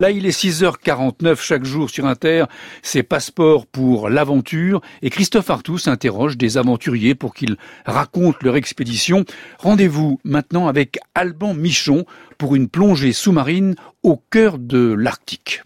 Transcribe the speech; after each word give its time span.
Là, 0.00 0.10
il 0.10 0.24
est 0.24 0.30
6h49 0.30 1.36
chaque 1.40 1.64
jour 1.64 1.90
sur 1.90 2.06
Inter. 2.06 2.46
C'est 2.82 3.02
passeport 3.02 3.66
pour 3.66 4.08
l'aventure. 4.08 4.80
Et 5.02 5.10
Christophe 5.10 5.50
Artus 5.50 5.82
s'interroge 5.82 6.38
des 6.38 6.56
aventuriers 6.56 7.14
pour 7.14 7.34
qu'ils 7.34 7.58
racontent 7.84 8.38
leur 8.40 8.56
expédition. 8.56 9.26
Rendez-vous 9.58 10.18
maintenant 10.24 10.68
avec 10.68 10.98
Alban 11.14 11.52
Michon 11.52 12.06
pour 12.38 12.54
une 12.56 12.68
plongée 12.68 13.12
sous-marine 13.12 13.74
au 14.02 14.16
cœur 14.16 14.58
de 14.58 14.94
l'Arctique. 14.94 15.62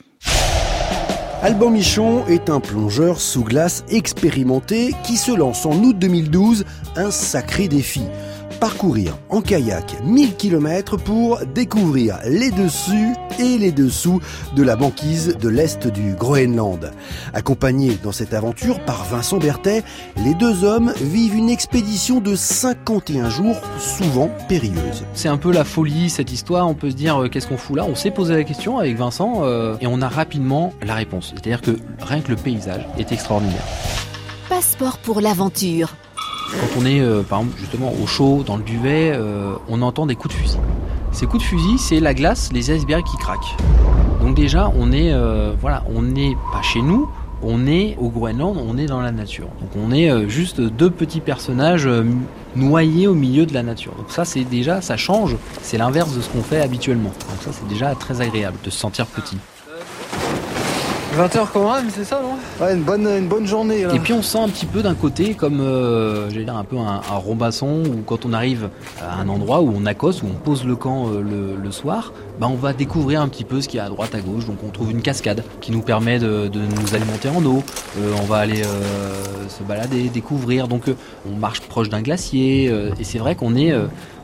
Alban 1.42 1.70
Michon 1.70 2.26
est 2.26 2.50
un 2.50 2.58
plongeur 2.58 3.20
sous 3.20 3.44
glace 3.44 3.84
expérimenté 3.88 4.94
qui 5.04 5.16
se 5.16 5.30
lance 5.30 5.64
en 5.64 5.74
août 5.74 5.96
2012 5.96 6.64
un 6.96 7.12
sacré 7.12 7.68
défi 7.68 8.02
parcourir 8.64 9.18
en 9.28 9.42
kayak 9.42 10.02
1000 10.04 10.36
km 10.36 10.96
pour 10.96 11.40
découvrir 11.54 12.16
les 12.24 12.50
dessus 12.50 13.12
et 13.38 13.58
les 13.58 13.72
dessous 13.72 14.22
de 14.56 14.62
la 14.62 14.74
banquise 14.74 15.36
de 15.36 15.50
l'Est 15.50 15.86
du 15.86 16.14
Groenland. 16.14 16.90
Accompagnés 17.34 17.98
dans 18.02 18.10
cette 18.10 18.32
aventure 18.32 18.80
par 18.80 19.04
Vincent 19.04 19.36
Berthet, 19.36 19.84
les 20.16 20.32
deux 20.32 20.64
hommes 20.64 20.94
vivent 20.98 21.34
une 21.34 21.50
expédition 21.50 22.20
de 22.20 22.34
51 22.34 23.28
jours, 23.28 23.60
souvent 23.78 24.30
périlleuse. 24.48 25.04
C'est 25.12 25.28
un 25.28 25.36
peu 25.36 25.52
la 25.52 25.64
folie 25.64 26.08
cette 26.08 26.32
histoire, 26.32 26.66
on 26.66 26.72
peut 26.72 26.88
se 26.88 26.96
dire 26.96 27.22
euh, 27.22 27.28
qu'est-ce 27.28 27.48
qu'on 27.48 27.58
fout 27.58 27.76
là? 27.76 27.84
On 27.84 27.94
s'est 27.94 28.12
posé 28.12 28.32
la 28.32 28.44
question 28.44 28.78
avec 28.78 28.96
Vincent 28.96 29.42
euh, 29.42 29.76
et 29.82 29.86
on 29.86 30.00
a 30.00 30.08
rapidement 30.08 30.72
la 30.82 30.94
réponse. 30.94 31.34
C'est-à-dire 31.34 31.60
que 31.60 31.72
rien 32.00 32.22
que 32.22 32.30
le 32.30 32.36
paysage 32.36 32.88
est 32.96 33.12
extraordinaire. 33.12 33.66
Passeport 34.48 34.96
pour 34.96 35.20
l'aventure 35.20 35.94
quand 36.60 36.80
on 36.80 36.86
est, 36.86 37.00
euh, 37.00 37.22
par 37.22 37.40
exemple, 37.40 37.58
justement 37.58 37.92
au 38.02 38.06
chaud, 38.06 38.42
dans 38.46 38.56
le 38.56 38.62
duvet, 38.62 39.12
euh, 39.14 39.54
on 39.68 39.82
entend 39.82 40.06
des 40.06 40.16
coups 40.16 40.34
de 40.34 40.40
fusil. 40.40 40.58
Ces 41.12 41.26
coups 41.26 41.42
de 41.42 41.48
fusil, 41.48 41.78
c'est 41.78 42.00
la 42.00 42.14
glace, 42.14 42.50
les 42.52 42.70
icebergs 42.74 43.04
qui 43.04 43.16
craquent. 43.16 43.56
Donc 44.20 44.34
déjà, 44.34 44.72
on 44.76 44.92
est, 44.92 45.12
euh, 45.12 45.52
voilà, 45.60 45.84
on 45.94 46.02
n'est 46.02 46.36
pas 46.52 46.62
chez 46.62 46.82
nous, 46.82 47.08
on 47.42 47.66
est 47.66 47.96
au 48.00 48.08
Groenland, 48.08 48.56
on 48.56 48.78
est 48.78 48.86
dans 48.86 49.00
la 49.00 49.12
nature. 49.12 49.48
Donc 49.60 49.70
on 49.76 49.92
est 49.92 50.28
juste 50.28 50.60
deux 50.60 50.90
petits 50.90 51.20
personnages 51.20 51.88
noyés 52.56 53.06
au 53.06 53.14
milieu 53.14 53.44
de 53.44 53.52
la 53.52 53.62
nature. 53.62 53.92
Donc 53.96 54.10
ça, 54.10 54.24
c'est 54.24 54.44
déjà, 54.44 54.80
ça 54.80 54.96
change. 54.96 55.36
C'est 55.60 55.76
l'inverse 55.76 56.16
de 56.16 56.22
ce 56.22 56.28
qu'on 56.30 56.42
fait 56.42 56.60
habituellement. 56.60 57.10
Donc 57.10 57.42
ça, 57.42 57.50
c'est 57.52 57.68
déjà 57.68 57.94
très 57.94 58.20
agréable 58.22 58.56
de 58.64 58.70
se 58.70 58.78
sentir 58.78 59.06
petit. 59.06 59.36
20h 61.14 61.46
quand 61.52 61.74
même, 61.74 61.90
c'est 61.90 62.04
ça, 62.04 62.20
non? 62.20 62.36
Ouais, 62.64 62.74
une 62.74 62.82
bonne, 62.82 63.06
une 63.06 63.28
bonne 63.28 63.46
journée. 63.46 63.82
Et 63.82 63.98
puis 64.00 64.12
on 64.12 64.22
sent 64.22 64.38
un 64.38 64.48
petit 64.48 64.66
peu 64.66 64.82
d'un 64.82 64.94
côté 64.94 65.34
comme, 65.34 65.60
euh, 65.60 66.28
j'allais 66.30 66.44
dire, 66.44 66.56
un 66.56 66.64
peu 66.64 66.76
un, 66.76 67.00
un 67.08 67.16
robasson, 67.16 67.82
où 67.86 68.02
quand 68.04 68.26
on 68.26 68.32
arrive 68.32 68.68
à 69.00 69.20
un 69.20 69.28
endroit 69.28 69.60
où 69.60 69.72
on 69.76 69.86
accoste, 69.86 70.22
où 70.22 70.26
on 70.26 70.34
pose 70.34 70.64
le 70.64 70.74
camp 70.74 71.08
euh, 71.08 71.22
le, 71.22 71.70
soir, 71.70 72.12
bah 72.40 72.48
on 72.50 72.56
va 72.56 72.72
découvrir 72.72 73.20
un 73.20 73.28
petit 73.28 73.44
peu 73.44 73.60
ce 73.60 73.68
qu'il 73.68 73.78
y 73.78 73.80
a 73.80 73.84
à 73.84 73.88
droite, 73.88 74.14
à 74.14 74.20
gauche. 74.20 74.46
Donc 74.46 74.58
on 74.66 74.70
trouve 74.70 74.90
une 74.90 75.02
cascade 75.02 75.44
qui 75.60 75.70
nous 75.70 75.82
permet 75.82 76.18
de, 76.18 76.50
nous 76.52 76.94
alimenter 76.94 77.28
en 77.28 77.44
eau. 77.44 77.62
Euh, 77.98 78.12
on 78.20 78.24
va 78.24 78.38
aller 78.38 78.62
se 79.48 79.62
balader, 79.62 80.08
découvrir. 80.08 80.66
Donc 80.68 80.82
on 81.30 81.36
marche 81.36 81.60
proche 81.60 81.88
d'un 81.88 82.02
glacier. 82.02 82.64
et 82.98 83.04
c'est 83.04 83.18
vrai 83.18 83.36
qu'on 83.36 83.54
est 83.54 83.72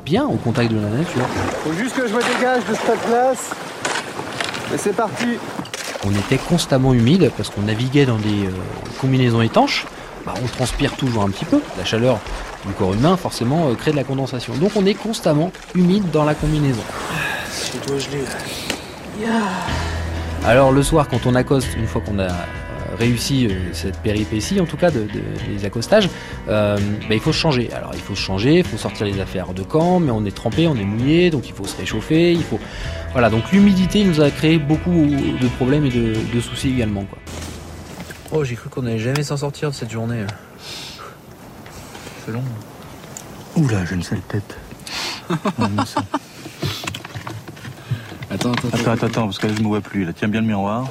bien 0.05 0.27
au 0.27 0.37
contact 0.37 0.73
de 0.73 0.77
la 0.77 0.89
nature. 0.89 1.27
Faut 1.65 1.73
juste 1.73 1.97
que 1.97 2.09
je 2.09 2.15
me 2.15 2.21
dégage 2.35 2.65
de 2.69 2.75
cette 2.75 3.01
place. 3.01 3.51
Et 4.73 4.79
c'est 4.79 4.95
parti 4.95 5.27
on 6.07 6.11
était 6.13 6.39
constamment 6.39 6.95
humide 6.95 7.31
parce 7.37 7.51
qu'on 7.51 7.63
naviguait 7.63 8.07
dans 8.07 8.17
des 8.17 8.47
euh, 8.47 8.53
combinaisons 9.01 9.43
étanches. 9.43 9.87
Bah, 10.25 10.35
on 10.43 10.47
transpire 10.47 10.97
toujours 10.97 11.23
un 11.23 11.31
petit 11.31 11.45
peu. 11.45 11.61
La 11.79 11.85
chaleur 11.85 12.19
du 12.67 12.73
corps 12.73 12.95
humain, 12.95 13.17
forcément, 13.17 13.69
euh, 13.69 13.75
crée 13.75 13.91
de 13.91 13.97
la 13.97 14.05
condensation. 14.05 14.55
Donc 14.55 14.73
on 14.77 14.87
est 14.87 14.95
constamment 14.95 15.53
humide 15.75 16.11
dans 16.11 16.25
la 16.25 16.35
combinaison. 16.35 16.83
Alors 20.45 20.73
le 20.73 20.83
soir, 20.83 21.09
quand 21.09 21.27
on 21.27 21.35
accoste, 21.35 21.69
une 21.77 21.87
fois 21.87 22.01
qu'on 22.01 22.19
a 22.19 22.29
réussi 22.99 23.49
cette 23.73 23.99
péripétie, 23.99 24.61
en 24.61 24.67
tout 24.67 24.77
cas 24.77 24.91
de, 24.91 25.07
des 25.49 25.65
accostages, 25.65 26.09
bah, 26.47 26.77
il 27.11 27.21
faut 27.21 27.33
se 27.33 27.39
changer. 27.39 27.73
Alors 27.73 27.93
il 27.95 28.01
faut 28.01 28.15
se 28.15 28.21
changer, 28.21 28.59
il 28.59 28.65
faut 28.65 28.77
sortir 28.77 29.07
les 29.07 29.21
affaires 29.21 29.53
de 29.55 29.63
camp, 29.63 30.01
mais 30.01 30.11
on 30.11 30.25
est 30.25 30.35
trempé, 30.35 30.67
on 30.67 30.77
est 30.77 30.85
mouillé, 30.85 31.31
donc 31.31 31.49
il 31.49 31.55
faut 31.55 31.67
se 31.67 31.77
réchauffer, 31.77 32.33
il 32.33 32.43
faut 32.43 32.59
voilà, 33.13 33.29
donc 33.29 33.51
l'humidité 33.51 34.05
nous 34.05 34.21
a 34.21 34.31
créé 34.31 34.59
beaucoup 34.59 34.91
de 34.91 35.49
problèmes 35.57 35.85
et 35.85 35.91
de, 35.91 36.41
soucis 36.41 36.69
également. 36.69 37.05
Quoi. 37.05 37.19
Oh, 38.31 38.45
j'ai 38.45 38.55
cru 38.55 38.69
qu'on 38.69 38.87
allait 38.87 39.01
jamais 39.01 39.25
s'en 39.25 39.37
sortir 39.37 39.71
de 39.71 39.75
cette 39.75 39.91
journée. 39.91 40.25
C'est 42.25 42.31
long. 42.33 42.45
Oula, 43.57 43.85
j'ai 43.85 43.97
une 43.97 44.05
sale 44.05 44.21
tête. 44.29 44.57
attends, 45.29 45.67
attends, 48.31 48.53
attends, 48.53 48.93
attends, 48.93 49.07
attends, 49.07 49.25
parce 49.25 49.39
que 49.41 49.49
là, 49.49 49.55
je 49.57 49.63
me 49.63 49.67
vois 49.67 49.81
plus. 49.81 50.05
Là, 50.05 50.13
tiens 50.13 50.29
bien 50.29 50.41
le 50.41 50.47
miroir. 50.47 50.87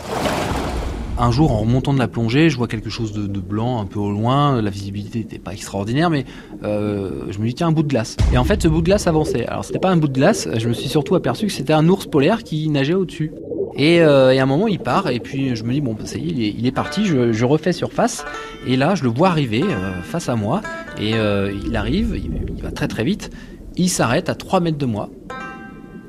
Un 1.21 1.31
jour, 1.31 1.51
en 1.51 1.59
remontant 1.59 1.93
de 1.93 1.99
la 1.99 2.07
plongée, 2.07 2.49
je 2.49 2.55
vois 2.55 2.69
quelque 2.69 2.89
chose 2.89 3.11
de, 3.11 3.39
blanc 3.41 3.81
un 3.81 3.85
peu 3.85 3.99
au 3.99 4.09
loin. 4.09 4.61
La 4.61 4.69
visibilité 4.69 5.19
n'était 5.19 5.37
pas 5.37 5.51
extraordinaire, 5.51 6.09
mais 6.09 6.23
euh, 6.63 7.25
je 7.29 7.39
me 7.39 7.47
dis 7.47 7.53
tiens 7.53 7.67
un 7.67 7.71
bout 7.73 7.83
de 7.83 7.89
glace. 7.89 8.15
Et 8.31 8.37
en 8.37 8.45
fait, 8.45 8.63
ce 8.63 8.69
bout 8.69 8.79
de 8.79 8.85
glace 8.85 9.05
avançait. 9.05 9.45
Alors 9.45 9.65
c'était 9.65 9.79
pas 9.79 9.89
un 9.89 9.97
bout 9.97 10.07
de 10.07 10.13
glace. 10.13 10.47
Je 10.57 10.69
me 10.69 10.73
suis 10.73 10.87
surtout 10.87 11.15
aperçu 11.15 11.47
que 11.47 11.51
c'était 11.51 11.73
un 11.73 11.89
ours 11.89 12.05
polaire 12.05 12.43
qui 12.43 12.69
nageait 12.69 12.93
au-dessus. 12.93 13.33
Et, 13.75 14.01
euh, 14.01 14.29
à 14.29 14.41
un 14.41 14.45
moment, 14.45 14.69
il 14.69 14.79
part, 14.79 15.09
et 15.09 15.19
puis 15.19 15.57
je 15.57 15.65
me 15.65 15.73
dis, 15.73 15.81
bon, 15.81 15.93
bah, 15.93 16.05
ça 16.05 16.17
y 16.17 16.45
est, 16.45 16.55
il 16.57 16.65
est, 16.65 16.71
parti, 16.71 17.05
je, 17.05 17.45
refais 17.45 17.73
surface, 17.73 18.25
et 18.65 18.77
là, 18.77 18.95
je 18.95 19.03
le 19.03 19.09
vois 19.09 19.27
arriver 19.29 19.63
euh, 19.63 20.01
face 20.01 20.27
à 20.27 20.35
moi, 20.35 20.61
et 20.99 21.11
il 21.11 21.75
arrive, 21.75 22.19
il, 22.21 22.61
va 22.61 22.71
très 22.71 22.87
très 22.87 23.03
vite, 23.03 23.29
il 23.77 23.89
s'arrête 23.89 24.27
à 24.27 24.35
3 24.35 24.59
mètres 24.59 24.77
de 24.77 24.85
moi, 24.85 25.09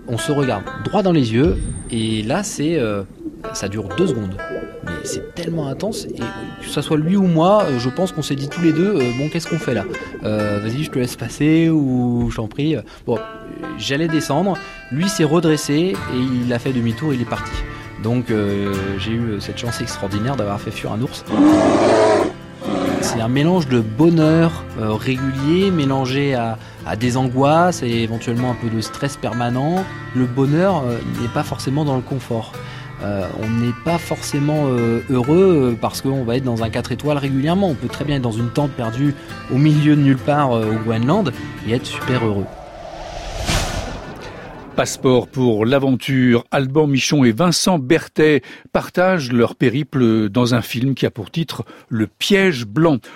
on 0.09 0.19
se 0.19 0.33
regarde 0.33 0.65
droit 0.85 1.03
dans 1.03 1.13
les 1.13 1.33
yeux, 1.33 1.59
et 1.91 2.23
là, 2.23 2.43
c'est 2.43 2.81
ça 3.53 3.69
dure 3.69 3.89
deux 3.97 4.09
secondes. 4.09 4.37
C'est 5.05 5.35
tellement 5.35 5.69
intense, 5.69 6.05
et 6.05 6.19
que 6.19 6.67
ce 6.67 6.81
soit 6.83 6.97
lui 6.97 7.17
ou 7.17 7.23
moi, 7.23 7.65
euh, 7.65 7.79
je 7.79 7.89
pense 7.89 8.13
qu'on 8.13 8.23
s'est 8.23 8.35
dit 8.35 8.49
tous 8.49 8.61
les 8.61 8.73
deux, 8.73 8.97
euh, 8.97 9.11
bon, 9.19 9.29
qu'est-ce 9.29 9.49
qu'on 9.49 9.59
fait 9.59 9.75
là? 9.75 9.85
Euh, 10.25 10.61
Vas-y, 10.63 10.85
je 10.85 10.91
te 10.91 10.99
laisse 10.99 11.17
passer, 11.17 11.69
ou 11.69 12.31
j'en 12.31 12.49
prie. 12.49 12.77
Bon, 13.07 13.19
j'allais 13.79 14.09
descendre, 14.09 14.57
lui 14.93 15.09
s'est 15.09 15.25
redressé, 15.25 15.95
et 16.15 16.45
il 16.45 16.53
a 16.53 16.59
fait 16.59 16.73
demi-tour, 16.73 17.15
il 17.15 17.23
est 17.23 17.29
parti. 17.29 17.53
Donc 18.03 18.33
j'ai 18.99 19.11
eu 19.11 19.41
cette 19.41 19.59
chance 19.59 19.83
extraordinaire 19.83 20.35
d'avoir 20.35 20.59
fait 20.59 20.71
fuir 20.71 20.93
un 20.93 21.03
ours. 21.03 21.23
C'est 23.03 23.21
un 23.21 23.29
mélange 23.29 23.69
de 23.69 23.81
bonheur 23.81 24.65
régulier 24.79 25.71
mélangé 25.71 26.35
à, 26.35 26.57
des 26.99 27.19
angoisses 27.19 27.83
et 27.83 27.91
éventuellement 27.91 28.53
un 28.53 28.55
peu 28.55 28.75
de 28.75 28.81
stress 28.81 29.19
permanent. 29.19 29.85
Le 30.15 30.25
bonheur 30.25 30.83
n'est 31.21 31.29
pas 31.29 31.43
forcément 31.43 31.85
dans 31.85 31.97
le 31.97 32.03
confort. 32.03 32.53
Euh, 33.03 33.27
on 33.43 33.49
n'est 33.49 33.73
pas 33.85 33.99
forcément 33.99 34.67
euh, 34.67 35.01
heureux 35.09 35.73
euh, 35.73 35.79
parce 35.81 36.03
qu'on 36.03 36.23
va 36.25 36.37
être 36.37 36.45
dans 36.45 36.63
un 36.63 36.71
4 36.71 36.93
étoiles 36.93 37.19
régulièrement. 37.19 37.69
On 37.71 37.75
peut 37.75 37.89
très 37.89 38.05
bien 38.05 38.17
être 38.17 38.23
dans 38.23 38.31
une 38.31 38.51
tente 38.51 38.73
perdue 38.73 39.15
au 39.53 39.57
milieu 39.57 39.97
de 39.97 40.03
nulle 40.03 40.19
part 40.19 40.51
au 40.51 40.75
Groenland 40.85 41.33
et 41.67 41.73
être 41.73 41.87
super 41.87 42.25
heureux. 42.25 42.45
Passeport 44.77 45.29
pour 45.29 45.67
l'aventure, 45.67 46.45
Alban 46.51 46.87
Michon 46.87 47.25
et 47.25 47.33
Vincent 47.33 47.79
Berthet 47.79 48.43
partagent 48.73 49.33
leur 49.33 49.55
périple 49.55 50.29
dans 50.29 50.55
un 50.55 50.63
film 50.63 50.95
qui 50.95 51.05
a 51.05 51.11
pour 51.11 51.31
titre 51.31 51.65
Le 51.89 52.07
piège 52.07 52.67
blanc. 52.67 53.01